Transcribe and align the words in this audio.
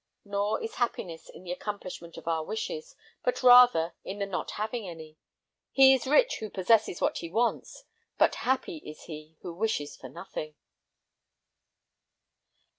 Nor 0.25 0.63
is 0.63 0.73
happiness 0.81 1.29
in 1.29 1.43
the 1.43 1.51
accomplishment 1.51 2.17
of 2.17 2.27
our 2.27 2.43
wishes, 2.43 2.95
but 3.23 3.43
rather 3.43 3.93
in 4.03 4.17
the 4.17 4.25
not 4.25 4.49
having 4.53 4.89
any. 4.89 5.19
He 5.71 5.93
is 5.93 6.07
rich 6.07 6.37
who 6.39 6.49
possesses 6.49 6.99
what 6.99 7.19
he 7.19 7.29
wants; 7.29 7.83
but 8.17 8.33
happy 8.41 8.77
is 8.77 9.03
he 9.03 9.37
who 9.43 9.53
wishes 9.53 9.95
for 9.95 10.09
nothing. 10.09 10.55